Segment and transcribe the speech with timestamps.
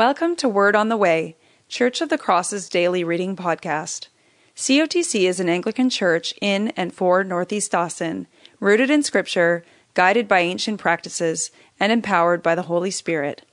[0.00, 1.36] Welcome to Word on the Way,
[1.68, 4.08] Church of the Cross's daily reading podcast.
[4.56, 8.26] COTC is an Anglican church in and for Northeast Austin,
[8.60, 13.44] rooted in Scripture, guided by ancient practices, and empowered by the Holy Spirit.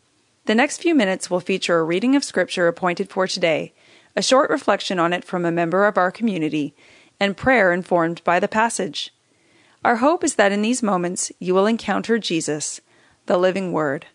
[0.45, 3.73] The next few minutes will feature a reading of Scripture appointed for today,
[4.15, 6.73] a short reflection on it from a member of our community,
[7.19, 9.13] and prayer informed by the passage.
[9.83, 12.79] Our hope is that in these moments you will encounter Jesus,
[13.25, 14.05] the living Word.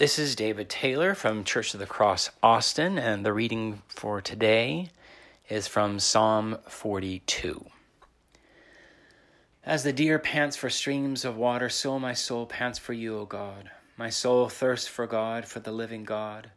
[0.00, 4.88] This is David Taylor from Church of the Cross, Austin, and the reading for today
[5.50, 7.66] is from Psalm 42.
[9.62, 13.26] As the deer pants for streams of water, so my soul pants for you, O
[13.26, 13.70] God.
[13.98, 16.50] My soul thirsts for God, for the living God.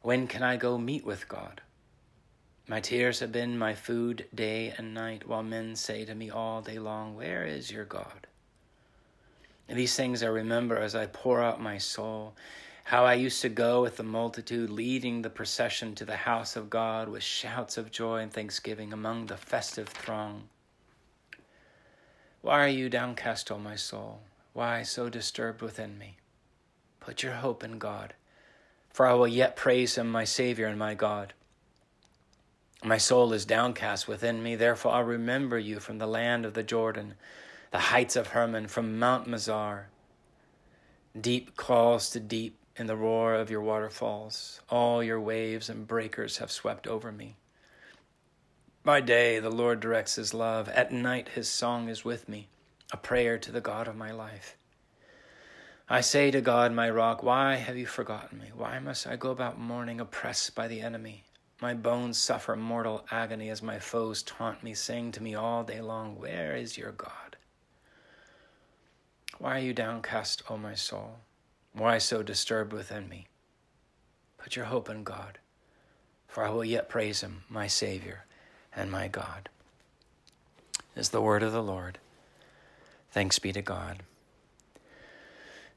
[0.00, 1.60] When can I go meet with God?
[2.66, 6.62] My tears have been my food day and night, while men say to me all
[6.62, 8.26] day long, Where is your God?
[9.68, 12.34] These things I remember as I pour out my soul
[12.88, 16.70] how I used to go with the multitude, leading the procession to the house of
[16.70, 20.44] God with shouts of joy and thanksgiving among the festive throng.
[22.40, 24.20] Why are you downcast, O my soul?
[24.54, 26.16] Why so disturbed within me?
[26.98, 28.14] Put your hope in God,
[28.88, 31.34] for I will yet praise him, my Savior and my God.
[32.82, 36.62] My soul is downcast within me, therefore I'll remember you from the land of the
[36.62, 37.16] Jordan,
[37.70, 39.88] the heights of Hermon, from Mount Mizar.
[41.20, 44.60] Deep calls to deep in the roar of your waterfalls.
[44.68, 47.36] All your waves and breakers have swept over me.
[48.84, 50.68] By day, the Lord directs his love.
[50.68, 52.48] At night, his song is with me,
[52.92, 54.56] a prayer to the God of my life.
[55.88, 58.50] I say to God, my rock, why have you forgotten me?
[58.54, 61.24] Why must I go about mourning, oppressed by the enemy?
[61.60, 65.80] My bones suffer mortal agony as my foes taunt me, saying to me all day
[65.80, 67.36] long, Where is your God?
[69.38, 71.18] Why are you downcast, O my soul?
[71.78, 73.28] Why so disturbed within me?
[74.36, 75.38] Put your hope in God,
[76.26, 78.24] for I will yet praise him, my Savior
[78.74, 79.48] and my God.
[80.96, 81.98] Is the word of the Lord.
[83.12, 84.02] Thanks be to God.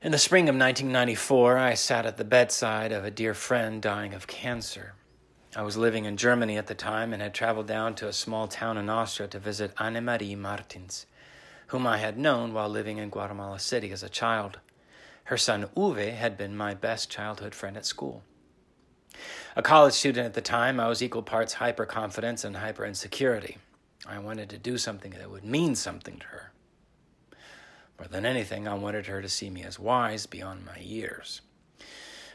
[0.02, 4.16] In the spring of 1994, I sat at the bedside of a dear friend dying
[4.16, 4.94] of cancer.
[5.56, 8.48] I was living in Germany at the time and had traveled down to a small
[8.48, 11.06] town in Austria to visit Annemarie Martins,
[11.68, 14.58] whom I had known while living in Guatemala City as a child.
[15.26, 18.24] Her son Uwe had been my best childhood friend at school.
[19.56, 23.58] A college student at the time, I was equal parts hyper confidence and hyper insecurity.
[24.08, 26.52] I wanted to do something that would mean something to her.
[28.00, 31.42] More than anything, I wanted her to see me as wise beyond my years.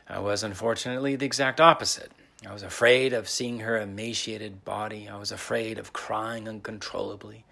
[0.08, 2.12] I was unfortunately the exact opposite.
[2.46, 5.08] I was afraid of seeing her emaciated body.
[5.08, 7.44] I was afraid of crying uncontrollably.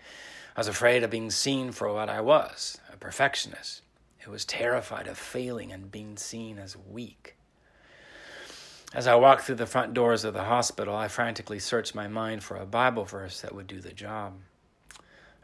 [0.56, 3.82] I was afraid of being seen for what I was a perfectionist
[4.24, 7.36] who was terrified of failing and being seen as weak.
[8.94, 12.42] As I walked through the front doors of the hospital, I frantically searched my mind
[12.42, 14.34] for a Bible verse that would do the job.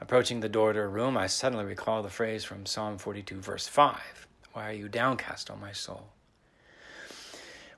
[0.01, 3.67] Approaching the door to her room, I suddenly recalled the phrase from Psalm 42, verse
[3.67, 6.09] 5 Why are you downcast, O my soul?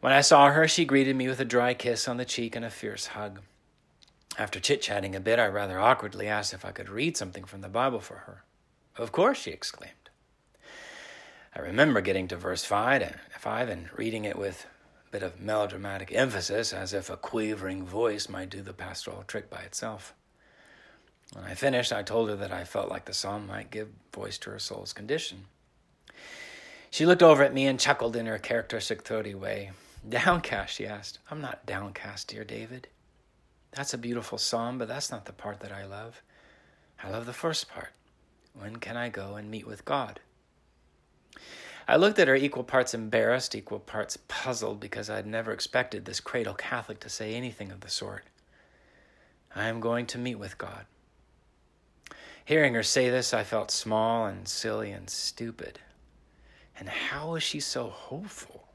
[0.00, 2.64] When I saw her, she greeted me with a dry kiss on the cheek and
[2.64, 3.40] a fierce hug.
[4.38, 7.60] After chit chatting a bit, I rather awkwardly asked if I could read something from
[7.60, 8.44] the Bible for her.
[8.96, 10.01] Of course, she exclaimed.
[11.54, 14.66] I remember getting to verse 5 and, 5 and reading it with
[15.06, 19.50] a bit of melodramatic emphasis, as if a quavering voice might do the pastoral trick
[19.50, 20.14] by itself.
[21.34, 24.38] When I finished, I told her that I felt like the psalm might give voice
[24.38, 25.44] to her soul's condition.
[26.90, 29.72] She looked over at me and chuckled in her characteristic throaty way.
[30.06, 31.18] Downcast, she asked.
[31.30, 32.88] I'm not downcast, dear David.
[33.72, 36.22] That's a beautiful psalm, but that's not the part that I love.
[37.02, 37.90] I love the first part.
[38.52, 40.20] When can I go and meet with God?
[41.88, 46.04] I looked at her equal parts embarrassed, equal parts puzzled, because I had never expected
[46.04, 48.24] this cradle Catholic to say anything of the sort.
[49.54, 50.86] I am going to meet with God.
[52.44, 55.80] Hearing her say this, I felt small and silly and stupid.
[56.78, 58.68] And how is she so hopeful?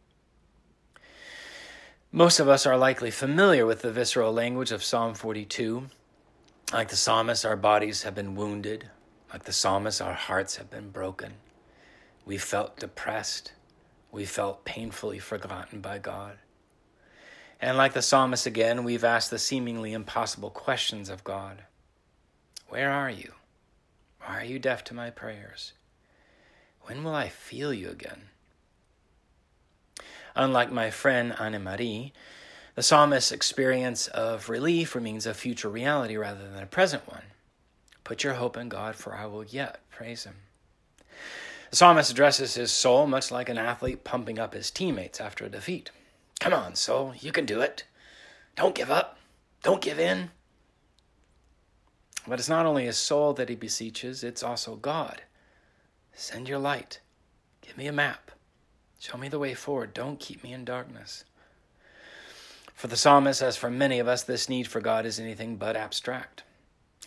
[2.11, 5.87] Most of us are likely familiar with the visceral language of Psalm 42.
[6.71, 8.89] Like the psalmist, our bodies have been wounded.
[9.31, 11.33] Like the psalmist, our hearts have been broken.
[12.27, 13.53] We felt depressed.
[14.11, 16.39] We felt painfully forgotten by God.
[17.61, 21.63] And like the psalmist again, we've asked the seemingly impossible questions of God
[22.67, 23.31] Where are you?
[24.27, 25.71] Are you deaf to my prayers?
[26.81, 28.23] When will I feel you again?
[30.35, 32.11] Unlike my friend Anne Marie,
[32.75, 37.23] the psalmist's experience of relief remains a future reality rather than a present one.
[38.03, 40.35] Put your hope in God, for I will yet praise him.
[41.69, 45.49] The psalmist addresses his soul much like an athlete pumping up his teammates after a
[45.49, 45.91] defeat.
[46.39, 47.83] Come on, soul, you can do it.
[48.55, 49.17] Don't give up.
[49.63, 50.31] Don't give in.
[52.27, 55.21] But it's not only his soul that he beseeches, it's also God.
[56.13, 56.99] Send your light.
[57.61, 58.31] Give me a map.
[58.99, 59.93] Show me the way forward.
[59.93, 61.25] Don't keep me in darkness.
[62.73, 65.75] For the psalmist, as for many of us, this need for God is anything but
[65.75, 66.43] abstract.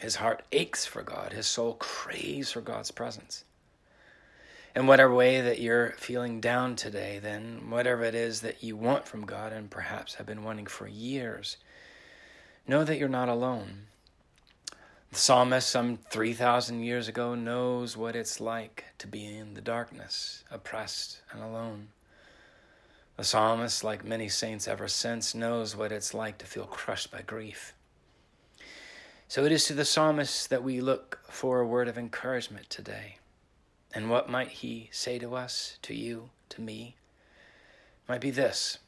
[0.00, 3.44] His heart aches for God, his soul craves for God's presence.
[4.74, 9.06] In whatever way that you're feeling down today, then whatever it is that you want
[9.06, 11.56] from God and perhaps have been wanting for years,
[12.68, 13.86] know that you're not alone.
[15.10, 20.44] The psalmist, some 3,000 years ago, knows what it's like to be in the darkness,
[20.52, 21.88] oppressed and alone.
[23.16, 27.22] The psalmist, like many saints ever since, knows what it's like to feel crushed by
[27.22, 27.74] grief.
[29.26, 33.16] So it is to the psalmist that we look for a word of encouragement today.
[33.92, 36.96] And what might he say to us, to you, to me?
[38.08, 38.78] Might be this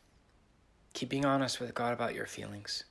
[0.94, 2.84] keep being honest with God about your feelings.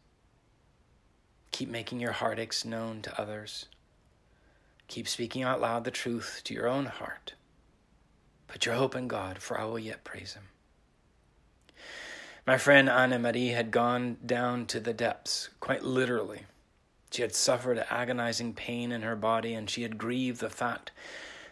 [1.51, 3.67] Keep making your heartaches known to others.
[4.87, 7.33] Keep speaking out loud the truth to your own heart.
[8.47, 10.43] Put your hope in God, for I will yet praise Him.
[12.45, 16.41] My friend Anna Marie had gone down to the depths, quite literally.
[17.11, 20.91] She had suffered agonizing pain in her body, and she had grieved the fact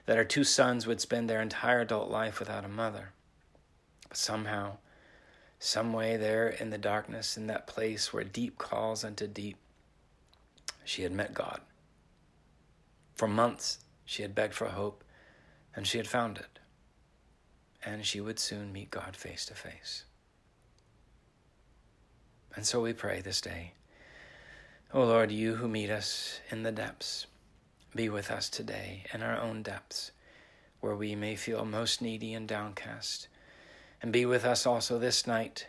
[0.10, 3.12] that her two sons would spend their entire adult life without a mother.
[4.08, 4.78] But somehow,
[5.60, 9.58] some way there in the darkness, in that place where deep calls unto deep,
[10.84, 11.62] she had met God.
[13.14, 15.04] For months, she had begged for hope,
[15.76, 16.58] and she had found it.
[17.86, 20.06] And she would soon meet God face to face.
[22.56, 23.74] And so we pray this day,
[24.92, 27.28] O Lord, you who meet us in the depths,
[27.96, 30.12] be with us today in our own depths,
[30.80, 33.28] where we may feel most needy and downcast.
[34.02, 35.68] And be with us also this night,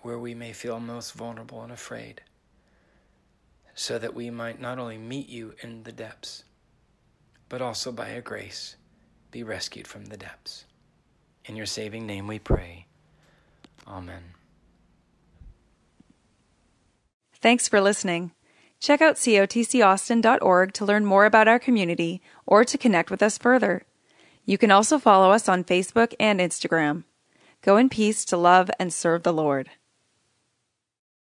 [0.00, 2.22] where we may feel most vulnerable and afraid
[3.78, 6.42] so that we might not only meet you in the depths,
[7.48, 8.74] but also by your grace
[9.30, 10.64] be rescued from the depths.
[11.44, 12.86] In your saving name we pray.
[13.86, 14.34] Amen.
[17.40, 18.32] Thanks for listening.
[18.80, 23.82] Check out cotcaustin.org to learn more about our community or to connect with us further.
[24.44, 27.04] You can also follow us on Facebook and Instagram.
[27.60, 29.70] Go in peace to love and serve the Lord.